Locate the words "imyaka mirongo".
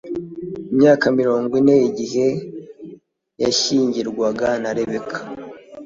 0.73-1.51